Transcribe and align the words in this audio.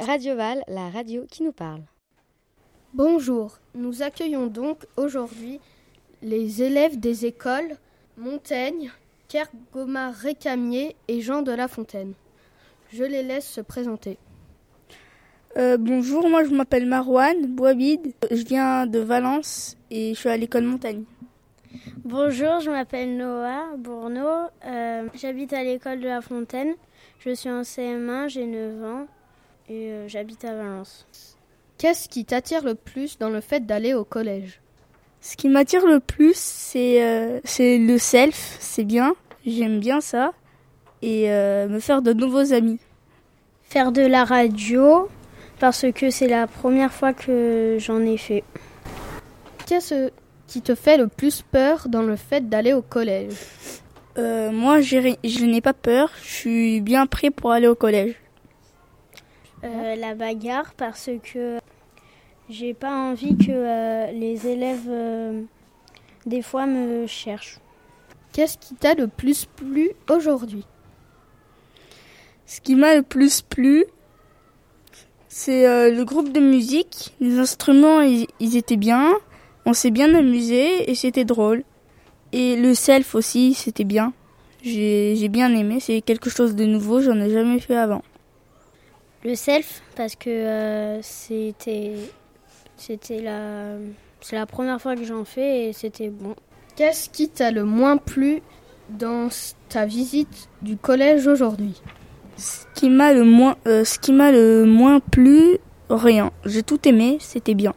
Radio 0.00 0.36
Val, 0.36 0.62
la 0.68 0.90
radio 0.90 1.24
qui 1.30 1.42
nous 1.42 1.52
parle. 1.52 1.82
Bonjour, 2.94 3.58
nous 3.74 4.02
accueillons 4.02 4.46
donc 4.46 4.86
aujourd'hui 4.96 5.60
les 6.22 6.62
élèves 6.62 6.98
des 6.98 7.26
écoles 7.26 7.76
Montaigne, 8.16 8.90
Kergomar 9.28 10.14
Récamier 10.14 10.96
et 11.08 11.20
Jean 11.20 11.42
de 11.42 11.52
La 11.52 11.68
Fontaine. 11.68 12.14
Je 12.92 13.04
les 13.04 13.22
laisse 13.22 13.48
se 13.48 13.60
présenter. 13.60 14.18
Euh, 15.56 15.76
bonjour, 15.78 16.28
moi 16.28 16.44
je 16.44 16.50
m'appelle 16.50 16.86
Marouane 16.86 17.46
Bouabid, 17.46 18.12
je 18.30 18.44
viens 18.44 18.86
de 18.86 18.98
Valence 18.98 19.76
et 19.90 20.14
je 20.14 20.18
suis 20.18 20.28
à 20.28 20.36
l'école 20.36 20.64
Montagne. 20.64 21.04
Bonjour, 22.04 22.60
je 22.60 22.70
m'appelle 22.70 23.16
Noah 23.16 23.76
Bourneau, 23.76 24.48
euh, 24.64 25.08
j'habite 25.14 25.52
à 25.52 25.62
l'école 25.62 26.00
de 26.00 26.06
La 26.06 26.20
Fontaine, 26.20 26.74
je 27.18 27.30
suis 27.34 27.50
en 27.50 27.62
CM1, 27.62 28.28
j'ai 28.28 28.46
9 28.46 28.84
ans 28.84 29.06
et 29.68 29.90
euh, 29.90 30.08
j'habite 30.08 30.44
à 30.44 30.54
Valence. 30.54 31.06
Qu'est-ce 31.78 32.08
qui 32.08 32.24
t'attire 32.24 32.64
le 32.64 32.74
plus 32.74 33.18
dans 33.18 33.30
le 33.30 33.40
fait 33.40 33.66
d'aller 33.66 33.94
au 33.94 34.04
collège? 34.04 34.60
Ce 35.20 35.36
qui 35.36 35.48
m'attire 35.48 35.86
le 35.86 36.00
plus, 36.00 36.36
c'est 36.36 37.02
euh, 37.02 37.40
c'est 37.44 37.78
le 37.78 37.98
self, 37.98 38.56
c'est 38.60 38.84
bien, 38.84 39.14
j'aime 39.44 39.80
bien 39.80 40.00
ça, 40.00 40.32
et 41.02 41.30
euh, 41.30 41.68
me 41.68 41.80
faire 41.80 42.02
de 42.02 42.12
nouveaux 42.12 42.52
amis. 42.52 42.78
Faire 43.62 43.92
de 43.92 44.02
la 44.02 44.24
radio 44.24 45.08
parce 45.58 45.86
que 45.92 46.10
c'est 46.10 46.28
la 46.28 46.46
première 46.46 46.92
fois 46.92 47.12
que 47.12 47.76
j'en 47.80 48.00
ai 48.02 48.16
fait. 48.16 48.44
Qu'est-ce 49.66 50.10
qui 50.46 50.62
te 50.62 50.74
fait 50.74 50.96
le 50.96 51.08
plus 51.08 51.42
peur 51.42 51.88
dans 51.88 52.02
le 52.02 52.16
fait 52.16 52.48
d'aller 52.48 52.72
au 52.72 52.82
collège 52.82 53.34
Euh, 54.18 54.50
moi, 54.50 54.80
j'ai- 54.80 55.18
je 55.24 55.44
n'ai 55.44 55.60
pas 55.60 55.74
peur, 55.74 56.10
je 56.22 56.28
suis 56.30 56.80
bien 56.80 57.06
prêt 57.06 57.30
pour 57.30 57.52
aller 57.52 57.66
au 57.68 57.74
collège. 57.74 58.14
Euh, 59.62 59.94
la 59.96 60.14
bagarre 60.14 60.72
parce 60.74 61.10
que 61.22 61.58
j'ai 62.48 62.72
pas 62.72 62.92
envie 62.94 63.36
que 63.36 63.50
euh, 63.50 64.10
les 64.12 64.46
élèves 64.46 64.86
euh, 64.88 65.42
des 66.24 66.40
fois 66.40 66.64
me 66.64 67.06
cherchent. 67.06 67.58
Qu'est-ce 68.32 68.56
qui 68.56 68.74
t'a 68.74 68.94
le 68.94 69.06
plus 69.08 69.44
plu 69.44 69.90
aujourd'hui 70.08 70.64
Ce 72.46 72.60
qui 72.62 72.74
m'a 72.74 72.94
le 72.94 73.02
plus 73.02 73.42
plu, 73.42 73.84
c'est 75.28 75.66
euh, 75.66 75.90
le 75.90 76.04
groupe 76.06 76.32
de 76.32 76.40
musique. 76.40 77.14
Les 77.20 77.38
instruments, 77.38 78.00
ils, 78.00 78.26
ils 78.40 78.56
étaient 78.56 78.76
bien. 78.76 79.12
On 79.66 79.72
s'est 79.72 79.90
bien 79.90 80.14
amusé 80.14 80.88
et 80.88 80.94
c'était 80.94 81.24
drôle. 81.24 81.64
Et 82.32 82.54
le 82.54 82.72
self 82.74 83.16
aussi, 83.16 83.52
c'était 83.52 83.84
bien. 83.84 84.12
J'ai 84.62 85.16
j'ai 85.16 85.28
bien 85.28 85.52
aimé. 85.54 85.78
C'est 85.80 86.00
quelque 86.00 86.30
chose 86.30 86.54
de 86.54 86.64
nouveau. 86.64 87.00
J'en 87.00 87.20
ai 87.20 87.30
jamais 87.30 87.58
fait 87.58 87.76
avant. 87.76 88.02
Le 89.24 89.34
self 89.34 89.82
parce 89.96 90.14
que 90.14 90.30
euh, 90.30 91.02
c'était 91.02 91.94
c'était 92.76 93.20
la 93.20 93.76
c'est 94.20 94.36
la 94.36 94.46
première 94.46 94.80
fois 94.80 94.94
que 94.94 95.04
j'en 95.04 95.24
fais 95.24 95.68
et 95.68 95.72
c'était 95.72 96.10
bon. 96.10 96.36
Qu'est-ce 96.76 97.10
qui 97.10 97.28
t'a 97.28 97.50
le 97.50 97.64
moins 97.64 97.96
plu 97.96 98.42
dans 98.88 99.28
ta 99.68 99.84
visite 99.84 100.48
du 100.62 100.76
collège 100.76 101.26
aujourd'hui? 101.26 101.82
Ce 102.36 102.66
qui 102.74 102.88
m'a 102.88 103.12
le 103.12 103.24
moins, 103.24 103.56
euh, 103.66 103.82
ce 103.84 103.98
qui 103.98 104.12
m'a 104.12 104.30
le 104.30 104.64
moins 104.64 105.00
plu, 105.00 105.58
rien. 105.90 106.30
J'ai 106.44 106.62
tout 106.62 106.86
aimé. 106.86 107.18
C'était 107.18 107.54
bien. 107.54 107.74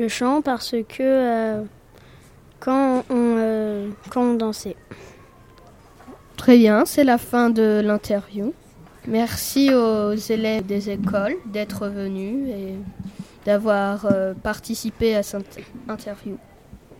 Le 0.00 0.08
chant 0.08 0.40
parce 0.40 0.74
que 0.88 1.02
euh, 1.02 1.62
quand 2.58 3.04
on 3.10 3.34
euh, 3.36 3.90
quand 4.08 4.22
on 4.22 4.34
dansait. 4.34 4.76
Très 6.38 6.56
bien, 6.56 6.86
c'est 6.86 7.04
la 7.04 7.18
fin 7.18 7.50
de 7.50 7.82
l'interview. 7.84 8.54
Merci 9.06 9.74
aux 9.74 10.14
élèves 10.14 10.64
des 10.64 10.88
écoles 10.88 11.36
d'être 11.44 11.88
venus 11.88 12.48
et 12.48 12.76
d'avoir 13.44 14.06
euh, 14.06 14.32
participé 14.32 15.16
à 15.16 15.22
cette 15.22 15.60
interview. 15.86 16.38